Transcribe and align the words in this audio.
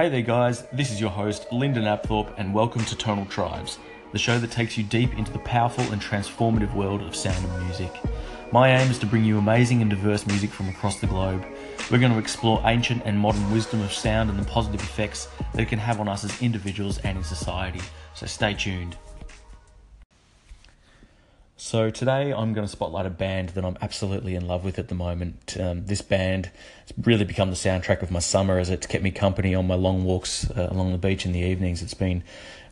Hey 0.00 0.08
there, 0.08 0.22
guys. 0.22 0.62
This 0.72 0.92
is 0.92 1.00
your 1.00 1.10
host, 1.10 1.50
Lyndon 1.50 1.82
Apthorpe, 1.82 2.32
and 2.36 2.54
welcome 2.54 2.84
to 2.84 2.94
Tonal 2.94 3.26
Tribes, 3.26 3.80
the 4.12 4.18
show 4.18 4.38
that 4.38 4.52
takes 4.52 4.78
you 4.78 4.84
deep 4.84 5.12
into 5.18 5.32
the 5.32 5.40
powerful 5.40 5.82
and 5.90 6.00
transformative 6.00 6.72
world 6.72 7.02
of 7.02 7.16
sound 7.16 7.44
and 7.44 7.64
music. 7.64 7.92
My 8.52 8.68
aim 8.68 8.88
is 8.92 9.00
to 9.00 9.06
bring 9.06 9.24
you 9.24 9.38
amazing 9.38 9.82
and 9.82 9.90
diverse 9.90 10.24
music 10.24 10.50
from 10.50 10.68
across 10.68 11.00
the 11.00 11.08
globe. 11.08 11.44
We're 11.90 11.98
going 11.98 12.12
to 12.12 12.18
explore 12.20 12.62
ancient 12.64 13.02
and 13.06 13.18
modern 13.18 13.50
wisdom 13.50 13.82
of 13.82 13.92
sound 13.92 14.30
and 14.30 14.38
the 14.38 14.44
positive 14.44 14.80
effects 14.80 15.26
that 15.52 15.62
it 15.62 15.68
can 15.68 15.80
have 15.80 15.98
on 15.98 16.06
us 16.06 16.22
as 16.22 16.40
individuals 16.40 16.98
and 16.98 17.18
in 17.18 17.24
society. 17.24 17.80
So 18.14 18.26
stay 18.26 18.54
tuned. 18.54 18.96
So 21.60 21.90
today 21.90 22.32
I'm 22.32 22.52
going 22.54 22.64
to 22.64 22.70
spotlight 22.70 23.04
a 23.04 23.10
band 23.10 23.48
that 23.50 23.64
I'm 23.64 23.76
absolutely 23.82 24.36
in 24.36 24.46
love 24.46 24.62
with 24.62 24.78
at 24.78 24.86
the 24.86 24.94
moment. 24.94 25.56
Um, 25.58 25.86
this 25.86 26.00
band 26.00 26.52
has 26.82 26.92
really 27.04 27.24
become 27.24 27.50
the 27.50 27.56
soundtrack 27.56 28.00
of 28.00 28.12
my 28.12 28.20
summer 28.20 28.60
as 28.60 28.70
it's 28.70 28.86
kept 28.86 29.02
me 29.02 29.10
company 29.10 29.56
on 29.56 29.66
my 29.66 29.74
long 29.74 30.04
walks 30.04 30.48
uh, 30.52 30.68
along 30.70 30.92
the 30.92 30.98
beach 30.98 31.26
in 31.26 31.32
the 31.32 31.40
evenings. 31.40 31.82
It's 31.82 31.94
been 31.94 32.22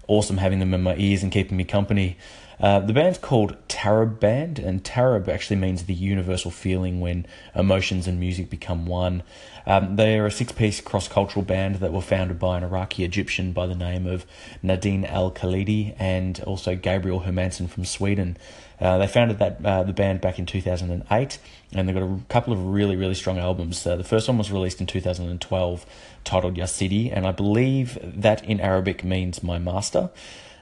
awesome 0.07 0.37
having 0.37 0.61
them 0.61 0.73
in 0.73 0.85
my 0.85 0.95
ears 0.99 1.25
and 1.25 1.33
keeping 1.33 1.57
me 1.57 1.65
company. 1.65 2.17
Uh, 2.59 2.81
the 2.81 2.93
band's 2.93 3.19
called 3.19 3.57
Tarab 3.69 4.19
Band, 4.19 4.59
and 4.59 4.83
Tarab 4.83 5.29
actually 5.29 5.57
means 5.57 5.85
the 5.85 5.95
universal 5.95 6.51
feeling 6.51 7.01
when 7.01 7.27
emotions 7.55 8.07
and 8.07 8.19
music 8.19 8.49
become 8.49 8.87
one. 8.87 9.23
Um, 9.67 9.97
they 9.97 10.19
are 10.19 10.27
a 10.27 10.31
six 10.31 10.53
piece 10.53 10.81
cross 10.81 11.09
cultural 11.09 11.45
band 11.45 11.77
that 11.77 11.93
were 11.93 12.01
founded 12.01 12.39
by 12.39 12.57
an 12.57 12.65
Iraqi 12.65 13.05
Egyptian 13.05 13.53
by 13.53 13.67
the 13.67 13.75
name 13.75 14.07
of 14.07 14.25
Nadine 14.63 15.05
Al 15.05 15.31
Khalidi 15.31 15.95
and 15.99 16.41
also 16.45 16.77
Gabriel 16.77 17.21
Hermansson 17.21 17.69
from 17.69 17.85
Sweden. 17.85 18.37
Uh, 18.81 18.99
they 18.99 19.07
founded 19.07 19.39
that 19.39 19.65
uh, 19.65 19.83
the 19.83 19.93
band 19.93 20.21
back 20.21 20.39
in 20.39 20.47
2008, 20.47 21.39
and 21.73 21.89
they've 21.89 21.95
got 21.95 22.03
a 22.03 22.21
couple 22.29 22.53
of 22.53 22.67
really, 22.67 22.97
really 22.97 23.15
strong 23.15 23.39
albums. 23.39 23.87
Uh, 23.87 23.97
the 23.97 24.05
first 24.05 24.29
one 24.29 24.39
was 24.39 24.53
released 24.53 24.81
in 24.81 24.87
2012, 24.87 25.87
titled 26.25 26.57
Yasidi, 26.57 27.11
and 27.13 27.27
I 27.27 27.33
believe 27.33 27.99
that 28.03 28.45
in 28.45 28.61
Arabic 28.61 29.03
means 29.03 29.43
my 29.43 29.59
master. 29.59 30.11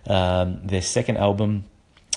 Um, 0.06 0.60
their 0.62 0.82
second 0.82 1.16
album, 1.16 1.64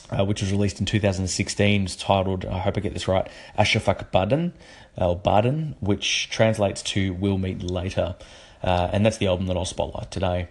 uh, 0.09 0.25
which 0.25 0.41
was 0.41 0.51
released 0.51 0.79
in 0.79 0.85
2016, 0.85 1.85
is 1.85 1.95
titled, 1.95 2.45
I 2.45 2.59
hope 2.59 2.77
I 2.77 2.81
get 2.81 2.93
this 2.93 3.07
right, 3.07 3.27
Ashafak 3.57 4.11
Baden, 4.11 4.53
or 4.97 5.15
Baden, 5.15 5.75
which 5.79 6.29
translates 6.29 6.81
to 6.83 7.13
We'll 7.13 7.37
Meet 7.37 7.63
Later. 7.63 8.15
Uh, 8.63 8.89
and 8.91 9.05
that's 9.05 9.17
the 9.17 9.27
album 9.27 9.47
that 9.47 9.57
I'll 9.57 9.65
spotlight 9.65 10.11
today. 10.11 10.47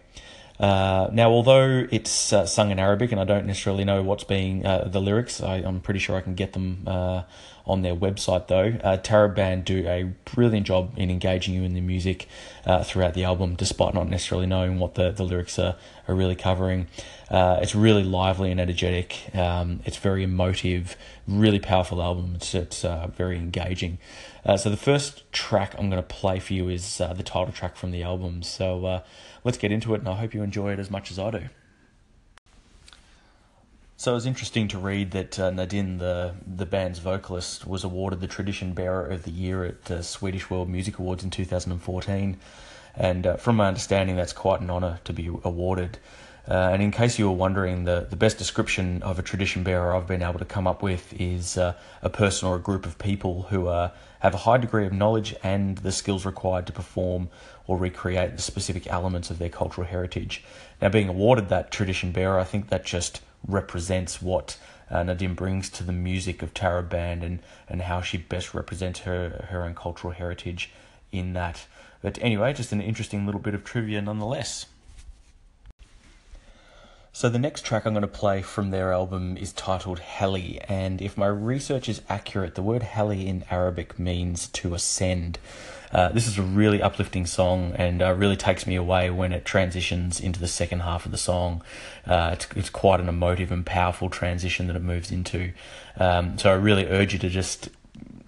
Uh, 0.58 1.08
now, 1.12 1.30
although 1.30 1.86
it's 1.90 2.32
uh, 2.32 2.46
sung 2.46 2.70
in 2.70 2.78
Arabic 2.78 3.12
and 3.12 3.20
I 3.20 3.24
don't 3.24 3.46
necessarily 3.46 3.84
know 3.84 4.02
what's 4.02 4.24
being 4.24 4.64
uh, 4.64 4.88
the 4.90 5.00
lyrics, 5.00 5.42
I, 5.42 5.58
am 5.58 5.80
pretty 5.80 6.00
sure 6.00 6.16
I 6.16 6.22
can 6.22 6.34
get 6.34 6.54
them 6.54 6.84
uh, 6.86 7.22
on 7.66 7.82
their 7.82 7.94
website 7.94 8.46
though. 8.46 8.78
Uh, 8.82 9.28
Band 9.28 9.64
do 9.64 9.86
a 9.86 10.04
brilliant 10.34 10.66
job 10.66 10.92
in 10.96 11.10
engaging 11.10 11.54
you 11.54 11.62
in 11.62 11.74
the 11.74 11.80
music 11.80 12.28
uh, 12.64 12.84
throughout 12.84 13.14
the 13.14 13.24
album, 13.24 13.54
despite 13.54 13.94
not 13.94 14.08
necessarily 14.08 14.46
knowing 14.46 14.78
what 14.78 14.94
the, 14.94 15.10
the 15.10 15.24
lyrics 15.24 15.58
are, 15.58 15.76
are 16.06 16.14
really 16.14 16.36
covering. 16.36 16.86
Uh, 17.30 17.58
it's 17.60 17.74
really 17.74 18.04
lively 18.04 18.50
and 18.52 18.60
energetic. 18.60 19.34
Um, 19.34 19.80
it's 19.84 19.96
very 19.96 20.22
emotive, 20.22 20.96
really 21.26 21.58
powerful 21.58 22.00
album. 22.00 22.34
It's, 22.36 22.54
it's 22.54 22.82
very 23.16 23.36
engaging. 23.36 23.98
so 24.56 24.70
the 24.70 24.76
first 24.76 25.30
track 25.32 25.74
I'm 25.76 25.90
going 25.90 26.02
to 26.02 26.08
play 26.08 26.38
for 26.38 26.52
you 26.52 26.68
is 26.68 26.98
the 26.98 27.22
title 27.24 27.52
track 27.52 27.76
from 27.76 27.90
the 27.90 28.04
album. 28.04 28.44
So 28.44 29.02
let's 29.42 29.58
get 29.58 29.72
into 29.72 29.94
it, 29.94 29.98
and 29.98 30.08
I 30.08 30.14
hope 30.14 30.34
you 30.34 30.42
enjoy 30.42 30.72
it 30.72 30.78
as 30.78 30.90
much 30.90 31.10
as 31.10 31.18
I 31.18 31.30
do. 31.32 31.48
So 33.98 34.10
it 34.10 34.14
was 34.14 34.26
interesting 34.26 34.68
to 34.68 34.78
read 34.78 35.12
that 35.12 35.38
uh, 35.38 35.50
Nadine, 35.50 35.96
the 35.96 36.34
the 36.46 36.66
band's 36.66 36.98
vocalist, 36.98 37.66
was 37.66 37.82
awarded 37.82 38.20
the 38.20 38.26
Tradition 38.26 38.74
Bearer 38.74 39.06
of 39.06 39.22
the 39.22 39.30
Year 39.30 39.64
at 39.64 39.86
the 39.86 40.02
Swedish 40.02 40.50
World 40.50 40.68
Music 40.68 40.98
Awards 40.98 41.24
in 41.24 41.30
2014. 41.30 42.36
And 42.94 43.26
uh, 43.26 43.36
from 43.36 43.56
my 43.56 43.68
understanding, 43.68 44.16
that's 44.16 44.34
quite 44.34 44.60
an 44.60 44.68
honour 44.68 45.00
to 45.04 45.14
be 45.14 45.28
awarded. 45.28 45.96
Uh, 46.46 46.70
and 46.72 46.82
in 46.82 46.90
case 46.90 47.18
you 47.18 47.26
were 47.26 47.34
wondering, 47.34 47.84
the, 47.84 48.06
the 48.08 48.16
best 48.16 48.36
description 48.36 49.02
of 49.02 49.18
a 49.18 49.22
tradition 49.22 49.62
bearer 49.62 49.96
I've 49.96 50.06
been 50.06 50.22
able 50.22 50.38
to 50.40 50.44
come 50.44 50.66
up 50.66 50.82
with 50.82 51.18
is 51.18 51.56
uh, 51.56 51.72
a 52.02 52.10
person 52.10 52.48
or 52.48 52.56
a 52.56 52.60
group 52.60 52.84
of 52.84 52.98
people 52.98 53.46
who 53.48 53.68
uh, 53.68 53.90
have 54.20 54.34
a 54.34 54.38
high 54.38 54.58
degree 54.58 54.86
of 54.86 54.92
knowledge 54.92 55.34
and 55.42 55.78
the 55.78 55.90
skills 55.90 56.26
required 56.26 56.66
to 56.66 56.72
perform 56.72 57.30
or 57.66 57.78
recreate 57.78 58.36
the 58.36 58.42
specific 58.42 58.86
elements 58.88 59.30
of 59.30 59.38
their 59.38 59.48
cultural 59.48 59.86
heritage. 59.86 60.44
Now, 60.82 60.90
being 60.90 61.08
awarded 61.08 61.48
that 61.48 61.70
tradition 61.70 62.12
bearer, 62.12 62.38
I 62.38 62.44
think 62.44 62.68
that 62.68 62.84
just 62.84 63.22
represents 63.46 64.20
what 64.20 64.58
uh, 64.90 65.02
Nadine 65.02 65.34
brings 65.34 65.68
to 65.70 65.84
the 65.84 65.92
music 65.92 66.42
of 66.42 66.54
Tarab 66.54 66.88
Band 66.88 67.22
and, 67.22 67.40
and 67.68 67.82
how 67.82 68.00
she 68.00 68.18
best 68.18 68.54
represents 68.54 69.00
her, 69.00 69.46
her 69.50 69.64
own 69.64 69.74
cultural 69.74 70.12
heritage 70.12 70.72
in 71.12 71.32
that. 71.32 71.66
But 72.02 72.18
anyway, 72.20 72.52
just 72.52 72.72
an 72.72 72.80
interesting 72.80 73.26
little 73.26 73.40
bit 73.40 73.54
of 73.54 73.64
trivia 73.64 74.00
nonetheless. 74.02 74.66
So 77.16 77.30
the 77.30 77.38
next 77.38 77.64
track 77.64 77.86
I'm 77.86 77.94
going 77.94 78.02
to 78.02 78.08
play 78.08 78.42
from 78.42 78.72
their 78.72 78.92
album 78.92 79.38
is 79.38 79.50
titled 79.54 80.00
Heli, 80.00 80.60
and 80.68 81.00
if 81.00 81.16
my 81.16 81.28
research 81.28 81.88
is 81.88 82.02
accurate, 82.10 82.56
the 82.56 82.62
word 82.62 82.82
Heli 82.82 83.26
in 83.26 83.42
Arabic 83.50 83.98
means 83.98 84.48
to 84.48 84.74
ascend. 84.74 85.38
Uh, 85.90 86.10
this 86.10 86.26
is 86.26 86.36
a 86.36 86.42
really 86.42 86.82
uplifting 86.82 87.24
song 87.24 87.72
and 87.76 88.02
uh, 88.02 88.12
really 88.12 88.36
takes 88.36 88.66
me 88.66 88.76
away 88.76 89.08
when 89.08 89.32
it 89.32 89.46
transitions 89.46 90.20
into 90.20 90.38
the 90.38 90.46
second 90.46 90.80
half 90.80 91.06
of 91.06 91.10
the 91.10 91.16
song. 91.16 91.62
Uh, 92.06 92.32
it's, 92.34 92.48
it's 92.54 92.68
quite 92.68 93.00
an 93.00 93.08
emotive 93.08 93.50
and 93.50 93.64
powerful 93.64 94.10
transition 94.10 94.66
that 94.66 94.76
it 94.76 94.82
moves 94.82 95.10
into. 95.10 95.54
Um, 95.98 96.36
so 96.36 96.50
I 96.50 96.54
really 96.54 96.84
urge 96.84 97.14
you 97.14 97.18
to 97.20 97.30
just 97.30 97.70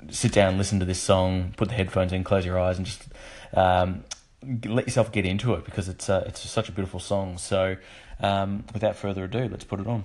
sit 0.08 0.32
down, 0.32 0.56
listen 0.56 0.80
to 0.80 0.86
this 0.86 0.98
song, 0.98 1.52
put 1.58 1.68
the 1.68 1.74
headphones 1.74 2.14
in, 2.14 2.24
close 2.24 2.46
your 2.46 2.58
eyes, 2.58 2.78
and 2.78 2.86
just 2.86 3.04
um, 3.52 4.04
let 4.64 4.86
yourself 4.86 5.12
get 5.12 5.26
into 5.26 5.52
it 5.52 5.66
because 5.66 5.90
it's 5.90 6.08
uh, 6.08 6.24
it's 6.26 6.48
such 6.48 6.70
a 6.70 6.72
beautiful 6.72 7.00
song. 7.00 7.36
So 7.36 7.76
um, 8.20 8.64
without 8.72 8.96
further 8.96 9.24
ado, 9.24 9.48
let's 9.48 9.64
put 9.64 9.80
it 9.80 9.86
on. 9.86 10.04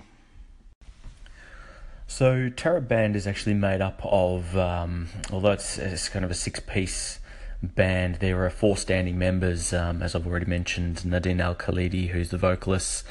So 2.06 2.50
Tarab 2.50 2.86
Band 2.86 3.16
is 3.16 3.26
actually 3.26 3.54
made 3.54 3.80
up 3.80 4.00
of, 4.04 4.56
um, 4.56 5.08
although 5.32 5.52
it's, 5.52 5.78
it's 5.78 6.08
kind 6.08 6.24
of 6.24 6.30
a 6.30 6.34
six-piece 6.34 7.18
band, 7.62 8.16
there 8.16 8.44
are 8.44 8.50
four 8.50 8.76
standing 8.76 9.18
members, 9.18 9.72
um, 9.72 10.02
as 10.02 10.14
I've 10.14 10.26
already 10.26 10.46
mentioned, 10.46 11.04
Nadine 11.04 11.40
Al 11.40 11.54
Khalidi, 11.54 12.08
who's 12.08 12.28
the 12.28 12.36
vocalist, 12.36 13.04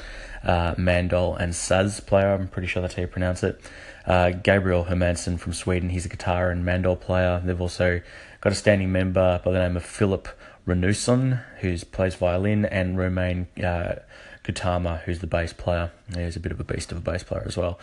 uh, 0.44 0.74
Mandol 0.76 1.38
and 1.40 1.52
Saz 1.52 2.04
player, 2.06 2.32
I'm 2.32 2.48
pretty 2.48 2.68
sure 2.68 2.82
that's 2.82 2.94
how 2.94 3.02
you 3.02 3.08
pronounce 3.08 3.42
it. 3.42 3.60
Uh, 4.06 4.30
Gabriel 4.30 4.84
Hermansson 4.84 5.38
from 5.38 5.54
Sweden, 5.54 5.88
he's 5.88 6.06
a 6.06 6.10
guitar 6.10 6.50
and 6.50 6.64
mandol 6.64 7.00
player. 7.00 7.40
They've 7.42 7.60
also 7.60 8.00
got 8.42 8.52
a 8.52 8.56
standing 8.56 8.92
member 8.92 9.40
by 9.42 9.50
the 9.50 9.58
name 9.58 9.76
of 9.76 9.84
Philip 9.84 10.28
Renusson, 10.66 11.42
who 11.60 11.76
plays 11.78 12.14
violin, 12.14 12.66
and 12.66 12.98
Romain 12.98 13.48
uh, 13.62 13.96
Kutama, 14.44 15.00
who's 15.02 15.20
the 15.20 15.26
bass 15.26 15.52
player. 15.52 15.90
He's 16.14 16.36
a 16.36 16.40
bit 16.40 16.52
of 16.52 16.60
a 16.60 16.64
beast 16.64 16.92
of 16.92 16.98
a 16.98 17.00
bass 17.00 17.22
player 17.22 17.42
as 17.46 17.56
well. 17.56 17.80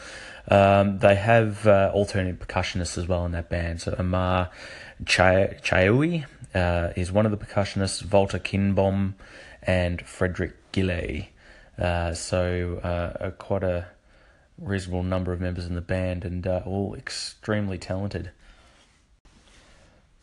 Um, 0.48 1.00
they 1.00 1.16
have 1.16 1.66
uh, 1.68 1.92
alternate 1.94 2.40
percussionists 2.40 2.98
as 2.98 3.08
well 3.08 3.26
in 3.26 3.32
that 3.32 3.50
band. 3.50 3.82
So 3.82 3.96
Amar 3.98 4.52
Chayoui 5.04 6.26
uh, 6.54 6.94
is 6.96 7.12
one 7.12 7.26
of 7.26 7.32
the 7.32 7.38
percussionists, 7.38 8.10
Walter 8.12 8.38
Kinbom, 8.40 9.16
and 9.64 10.02
Frederick 10.04 10.54
Gilley. 10.72 11.30
Uh, 11.80 12.14
so 12.14 12.80
uh, 12.84 13.32
quite 13.32 13.64
a 13.64 13.88
reasonable 14.60 15.04
number 15.04 15.34
of 15.34 15.42
members 15.42 15.66
in 15.66 15.74
the 15.74 15.82
band 15.82 16.24
and 16.24 16.46
uh, 16.46 16.62
all 16.66 16.94
extremely 16.94 17.80
talented. 17.80 18.30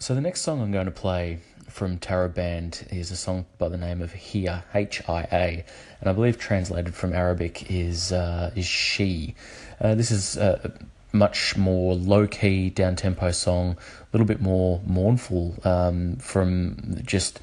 So 0.01 0.15
the 0.15 0.21
next 0.21 0.43
song 0.43 0.63
I'm 0.63 0.71
going 0.71 0.85
to 0.85 0.93
play 0.93 1.41
from 1.69 1.99
Tarab 1.99 2.35
Band 2.35 2.87
is 2.93 3.11
a 3.11 3.17
song 3.17 3.47
by 3.59 3.69
the 3.69 3.77
name 3.77 4.01
of 4.01 4.13
Hia, 4.13 4.63
H-I-A, 4.73 5.65
and 6.01 6.09
I 6.09 6.13
believe 6.13 6.39
translated 6.39 6.95
from 6.95 7.13
Arabic 7.13 7.69
is 7.69 8.13
uh, 8.13 8.53
is 8.55 8.65
she. 8.65 9.35
Uh, 9.81 9.97
this 9.97 10.13
is 10.13 10.37
a 10.37 10.73
much 11.13 11.57
more 11.57 11.97
low 11.97 12.29
key, 12.29 12.71
down 12.71 12.95
tempo 12.95 13.33
song, 13.33 13.73
a 13.73 14.07
little 14.13 14.27
bit 14.27 14.41
more 14.41 14.81
mournful 14.87 15.57
um, 15.65 16.15
from 16.19 17.01
just 17.05 17.41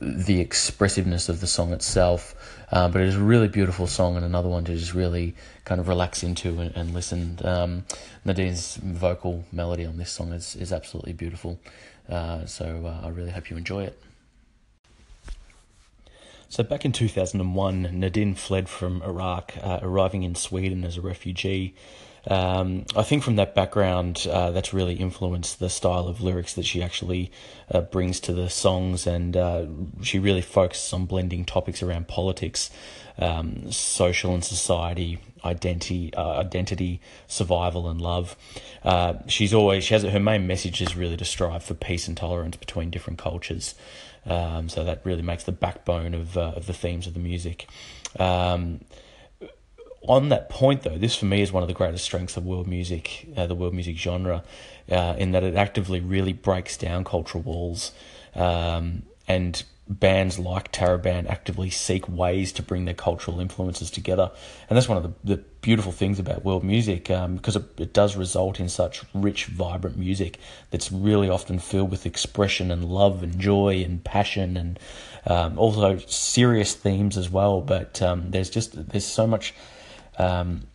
the 0.00 0.40
expressiveness 0.40 1.28
of 1.28 1.40
the 1.40 1.46
song 1.46 1.72
itself. 1.72 2.34
Uh, 2.72 2.88
but 2.88 3.02
it 3.02 3.08
is 3.08 3.16
a 3.16 3.20
really 3.20 3.48
beautiful 3.48 3.86
song 3.86 4.16
and 4.16 4.24
another 4.24 4.48
one 4.48 4.64
to 4.64 4.74
just 4.74 4.94
really 4.94 5.34
kind 5.64 5.80
of 5.80 5.86
relax 5.86 6.22
into 6.22 6.60
and, 6.60 6.74
and 6.74 6.94
listen. 6.94 7.38
Um, 7.44 7.84
Nadine's 8.24 8.76
vocal 8.76 9.44
melody 9.52 9.84
on 9.84 9.96
this 9.96 10.10
song 10.10 10.32
is, 10.32 10.56
is 10.56 10.72
absolutely 10.72 11.12
beautiful. 11.12 11.60
Uh, 12.08 12.46
so 12.46 12.84
uh, 12.86 13.06
I 13.06 13.10
really 13.10 13.30
hope 13.30 13.50
you 13.50 13.56
enjoy 13.56 13.84
it. 13.84 14.00
So 16.48 16.62
back 16.62 16.84
in 16.84 16.92
2001, 16.92 17.88
Nadine 17.98 18.34
fled 18.34 18.68
from 18.68 19.02
Iraq, 19.02 19.54
uh, 19.60 19.80
arriving 19.82 20.22
in 20.22 20.34
Sweden 20.34 20.84
as 20.84 20.96
a 20.96 21.00
refugee. 21.00 21.74
Um, 22.26 22.86
I 22.96 23.02
think 23.02 23.22
from 23.22 23.36
that 23.36 23.54
background, 23.54 24.26
uh, 24.30 24.50
that's 24.50 24.72
really 24.72 24.94
influenced 24.94 25.58
the 25.58 25.68
style 25.68 26.08
of 26.08 26.20
lyrics 26.20 26.54
that 26.54 26.64
she 26.64 26.82
actually 26.82 27.30
uh, 27.70 27.82
brings 27.82 28.20
to 28.20 28.32
the 28.32 28.48
songs, 28.48 29.06
and 29.06 29.36
uh, 29.36 29.66
she 30.02 30.18
really 30.18 30.40
focuses 30.40 30.92
on 30.92 31.06
blending 31.06 31.44
topics 31.44 31.82
around 31.82 32.08
politics, 32.08 32.70
um, 33.18 33.70
social 33.70 34.32
and 34.32 34.44
society, 34.44 35.18
identity, 35.44 36.12
uh, 36.14 36.38
identity, 36.38 37.00
survival, 37.26 37.88
and 37.88 38.00
love. 38.00 38.36
Uh, 38.82 39.14
she's 39.26 39.52
always 39.52 39.84
she 39.84 39.94
has 39.94 40.02
her 40.02 40.20
main 40.20 40.46
message 40.46 40.80
is 40.80 40.96
really 40.96 41.16
to 41.16 41.24
strive 41.24 41.62
for 41.62 41.74
peace 41.74 42.08
and 42.08 42.16
tolerance 42.16 42.56
between 42.56 42.90
different 42.90 43.18
cultures. 43.18 43.74
Um, 44.26 44.70
so 44.70 44.84
that 44.84 45.02
really 45.04 45.22
makes 45.22 45.44
the 45.44 45.52
backbone 45.52 46.14
of 46.14 46.38
uh, 46.38 46.52
of 46.56 46.66
the 46.66 46.72
themes 46.72 47.06
of 47.06 47.12
the 47.12 47.20
music. 47.20 47.68
On 50.06 50.28
that 50.28 50.50
point, 50.50 50.82
though, 50.82 50.98
this 50.98 51.16
for 51.16 51.24
me 51.24 51.40
is 51.40 51.50
one 51.50 51.62
of 51.62 51.68
the 51.68 51.74
greatest 51.74 52.04
strengths 52.04 52.36
of 52.36 52.44
world 52.44 52.66
music, 52.66 53.26
uh, 53.36 53.46
the 53.46 53.54
world 53.54 53.74
music 53.74 53.96
genre, 53.96 54.44
uh, 54.90 55.14
in 55.16 55.32
that 55.32 55.42
it 55.42 55.54
actively 55.54 56.00
really 56.00 56.32
breaks 56.32 56.76
down 56.76 57.04
cultural 57.04 57.42
walls. 57.42 57.92
Um, 58.34 59.04
and 59.26 59.62
bands 59.88 60.38
like 60.38 60.72
Tarab 60.72 61.02
Band 61.02 61.28
actively 61.28 61.68
seek 61.68 62.08
ways 62.08 62.52
to 62.52 62.62
bring 62.62 62.84
their 62.86 62.94
cultural 62.94 63.40
influences 63.40 63.90
together. 63.90 64.30
And 64.68 64.76
that's 64.76 64.88
one 64.88 64.96
of 64.96 65.02
the, 65.02 65.36
the 65.36 65.42
beautiful 65.60 65.92
things 65.92 66.18
about 66.18 66.44
world 66.44 66.64
music 66.64 67.10
um, 67.10 67.36
because 67.36 67.56
it, 67.56 67.64
it 67.78 67.92
does 67.92 68.16
result 68.16 68.60
in 68.60 68.68
such 68.68 69.02
rich, 69.12 69.46
vibrant 69.46 69.96
music 69.96 70.38
that's 70.70 70.90
really 70.90 71.28
often 71.28 71.58
filled 71.58 71.90
with 71.90 72.06
expression 72.06 72.70
and 72.70 72.84
love 72.84 73.22
and 73.22 73.38
joy 73.38 73.82
and 73.84 74.04
passion 74.04 74.56
and 74.56 74.78
um, 75.26 75.58
also 75.58 75.98
serious 75.98 76.74
themes 76.74 77.16
as 77.16 77.30
well. 77.30 77.60
But 77.60 78.00
um, 78.00 78.30
there's 78.30 78.50
just, 78.50 78.90
there's 78.90 79.06
so 79.06 79.26
much. 79.26 79.54
Um, 80.18 80.68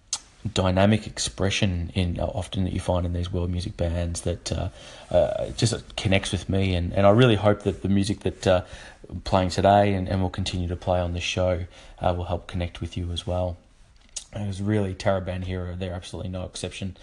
dynamic 0.54 1.06
expression 1.06 1.92
in 1.96 2.20
uh, 2.20 2.26
often 2.26 2.64
that 2.64 2.74
you 2.74 2.80
find 2.80 3.06
in 3.06 3.14
these 3.14 3.32
world 3.32 3.50
music 3.50 3.76
bands 3.76 4.22
that 4.22 4.52
uh, 4.52 4.70
uh, 5.12 5.50
just 5.52 5.96
connects 5.98 6.32
with 6.32 6.48
me 6.48 6.74
and, 6.76 6.94
and 6.94 7.06
I 7.06 7.10
really 7.10 7.36
hope 7.36 7.64
that 7.64 7.82
the 7.82 7.90
music 7.90 8.22
that 8.22 8.48
uh, 8.48 8.64
playing 9.26 9.50
today 9.50 9.94
and, 9.94 10.08
and 10.08 10.22
will 10.22 10.30
continue 10.30 10.68
to 10.70 10.78
play 10.78 11.00
on 11.00 11.14
this 11.14 11.24
show 11.24 11.66
uh, 12.00 12.14
will 12.16 12.26
help 12.26 12.48
connect 12.48 12.80
with 12.80 12.96
you 12.96 13.12
as 13.12 13.28
well. 13.28 13.58
It 14.34 14.48
was 14.48 14.62
really 14.62 14.94
Tarab 14.94 15.26
Band 15.26 15.44
Hero, 15.46 15.76
they're 15.76 15.94
absolutely 15.94 16.32
no 16.32 16.44
exception 16.44 16.96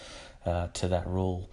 uh, 0.47 0.69
to 0.75 0.88
that 0.88 1.06
rule. 1.06 1.50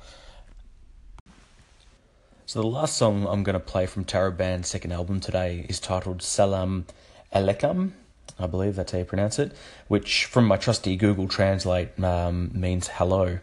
So 2.45 2.61
the 2.61 2.67
last 2.67 2.95
song 2.95 3.27
I'm 3.27 3.43
going 3.43 3.55
to 3.55 3.59
play 3.59 3.87
from 3.87 4.05
Tarab 4.05 4.37
Band's 4.37 4.69
second 4.69 4.93
album 4.93 5.19
today 5.19 5.65
is 5.67 5.79
titled 5.79 6.21
Salam 6.21 6.85
Alaikum 7.33 7.91
I 8.39 8.47
believe 8.47 8.75
that's 8.75 8.91
how 8.91 8.97
you 8.99 9.05
pronounce 9.05 9.39
it, 9.39 9.51
which 9.87 10.25
from 10.25 10.45
my 10.45 10.57
trusty 10.57 10.95
Google 10.95 11.27
Translate 11.27 11.99
um, 12.03 12.51
means 12.53 12.87
hello. 12.87 13.39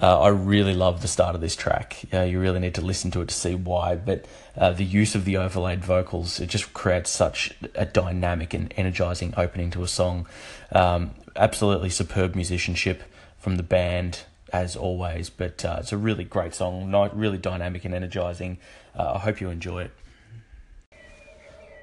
Uh, 0.00 0.20
I 0.22 0.28
really 0.28 0.74
love 0.74 1.02
the 1.02 1.08
start 1.08 1.34
of 1.34 1.40
this 1.40 1.54
track. 1.54 2.02
Uh, 2.12 2.22
you 2.22 2.40
really 2.40 2.60
need 2.60 2.74
to 2.76 2.80
listen 2.80 3.10
to 3.10 3.20
it 3.20 3.28
to 3.28 3.34
see 3.34 3.54
why. 3.54 3.94
But 3.94 4.24
uh, 4.56 4.72
the 4.72 4.84
use 4.84 5.14
of 5.14 5.24
the 5.24 5.36
overlaid 5.36 5.84
vocals, 5.84 6.40
it 6.40 6.48
just 6.48 6.72
creates 6.72 7.10
such 7.10 7.52
a 7.74 7.84
dynamic 7.84 8.54
and 8.54 8.72
energizing 8.76 9.34
opening 9.36 9.70
to 9.72 9.82
a 9.82 9.88
song. 9.88 10.26
Um, 10.72 11.10
absolutely 11.36 11.90
superb 11.90 12.34
musicianship 12.34 13.02
from 13.38 13.56
the 13.56 13.62
band, 13.62 14.20
as 14.50 14.76
always. 14.76 15.28
But 15.28 15.62
uh, 15.62 15.78
it's 15.80 15.92
a 15.92 15.98
really 15.98 16.24
great 16.24 16.54
song, 16.54 16.90
really 17.14 17.38
dynamic 17.38 17.84
and 17.84 17.94
energizing. 17.94 18.58
Uh, 18.98 19.12
I 19.14 19.18
hope 19.18 19.42
you 19.42 19.50
enjoy 19.50 19.82
it. 19.82 19.90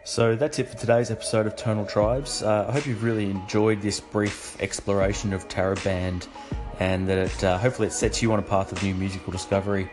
So 0.06 0.36
that's 0.36 0.58
it 0.60 0.68
for 0.68 0.78
today's 0.78 1.12
episode 1.12 1.46
of 1.46 1.56
Tonal 1.56 1.86
Tribes. 1.86 2.42
Uh, 2.42 2.66
I 2.68 2.72
hope 2.72 2.88
you've 2.88 3.04
really 3.04 3.30
enjoyed 3.30 3.82
this 3.82 4.00
brief 4.00 4.60
exploration 4.62 5.34
of 5.34 5.48
Tarab 5.48 5.84
Band 5.84 6.28
and 6.80 7.08
that 7.08 7.18
it, 7.18 7.44
uh, 7.44 7.58
hopefully 7.58 7.90
it 7.90 7.92
sets 7.92 8.22
you 8.22 8.32
on 8.32 8.40
a 8.40 8.44
path 8.44 8.72
of 8.72 8.82
new 8.82 8.96
musical 8.96 9.32
discovery. 9.32 9.92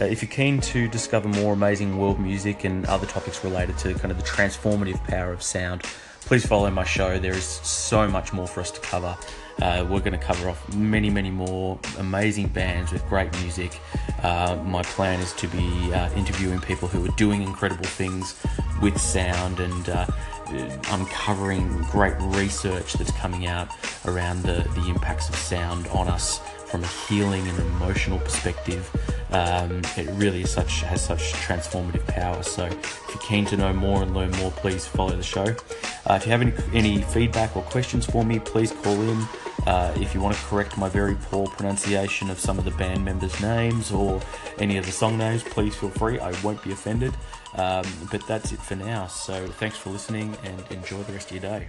Uh, 0.00 0.04
if 0.04 0.22
you're 0.22 0.30
keen 0.30 0.60
to 0.60 0.86
discover 0.88 1.28
more 1.28 1.54
amazing 1.54 1.98
world 1.98 2.20
music 2.20 2.64
and 2.64 2.84
other 2.86 3.06
topics 3.06 3.42
related 3.42 3.76
to 3.78 3.94
kind 3.94 4.12
of 4.12 4.18
the 4.18 4.24
transformative 4.24 5.02
power 5.04 5.32
of 5.32 5.42
sound, 5.42 5.82
please 6.20 6.44
follow 6.44 6.70
my 6.70 6.84
show. 6.84 7.18
There 7.18 7.34
is 7.34 7.44
so 7.44 8.06
much 8.06 8.32
more 8.32 8.46
for 8.46 8.60
us 8.60 8.70
to 8.72 8.80
cover. 8.80 9.16
Uh, 9.62 9.86
we're 9.88 10.00
going 10.00 10.12
to 10.12 10.18
cover 10.18 10.50
off 10.50 10.74
many, 10.74 11.08
many 11.08 11.30
more 11.30 11.78
amazing 11.98 12.48
bands 12.48 12.92
with 12.92 13.06
great 13.08 13.32
music. 13.40 13.80
Uh, 14.22 14.58
my 14.66 14.82
plan 14.82 15.18
is 15.20 15.32
to 15.34 15.48
be 15.48 15.92
uh, 15.94 16.12
interviewing 16.12 16.60
people 16.60 16.88
who 16.88 17.04
are 17.04 17.14
doing 17.16 17.42
incredible 17.42 17.86
things 17.86 18.34
with 18.80 18.98
sound 18.98 19.60
and 19.60 19.88
uh, 19.88 20.06
uncovering 20.90 21.82
great 21.90 22.14
research 22.20 22.94
that's 22.94 23.10
coming 23.12 23.46
out 23.46 23.68
around 24.06 24.42
the, 24.42 24.66
the 24.74 24.88
impacts 24.88 25.28
of 25.28 25.34
sound 25.34 25.86
on 25.88 26.08
us 26.08 26.40
from 26.66 26.82
a 26.82 26.86
healing 26.86 27.46
and 27.48 27.58
emotional 27.58 28.18
perspective. 28.18 28.90
Um, 29.30 29.82
it 29.96 30.08
really 30.12 30.44
such 30.44 30.82
has 30.82 31.04
such 31.04 31.32
transformative 31.32 32.06
power. 32.06 32.42
So, 32.42 32.66
if 32.66 33.06
you're 33.08 33.18
keen 33.18 33.44
to 33.46 33.56
know 33.56 33.72
more 33.72 34.02
and 34.02 34.14
learn 34.14 34.30
more, 34.32 34.50
please 34.52 34.86
follow 34.86 35.16
the 35.16 35.22
show. 35.22 35.44
Uh, 36.06 36.14
if 36.14 36.26
you 36.26 36.32
have 36.32 36.42
any, 36.42 36.52
any 36.72 37.02
feedback 37.02 37.56
or 37.56 37.62
questions 37.62 38.06
for 38.06 38.24
me, 38.24 38.38
please 38.38 38.72
call 38.72 39.00
in. 39.00 39.26
Uh, 39.66 39.92
if 39.96 40.14
you 40.14 40.20
want 40.20 40.36
to 40.36 40.42
correct 40.44 40.78
my 40.78 40.88
very 40.88 41.16
poor 41.16 41.46
pronunciation 41.48 42.30
of 42.30 42.38
some 42.38 42.58
of 42.58 42.64
the 42.64 42.70
band 42.72 43.04
members' 43.04 43.40
names 43.40 43.90
or 43.90 44.20
any 44.58 44.76
of 44.76 44.86
the 44.86 44.92
song 44.92 45.18
names, 45.18 45.42
please 45.42 45.74
feel 45.74 45.90
free. 45.90 46.20
I 46.20 46.32
won't 46.42 46.62
be 46.62 46.72
offended. 46.72 47.12
Um, 47.54 47.84
but 48.10 48.24
that's 48.26 48.52
it 48.52 48.60
for 48.60 48.76
now. 48.76 49.06
So 49.06 49.46
thanks 49.46 49.76
for 49.76 49.90
listening 49.90 50.36
and 50.44 50.60
enjoy 50.70 51.02
the 51.02 51.14
rest 51.14 51.32
of 51.32 51.42
your 51.42 51.58
day. 51.58 51.68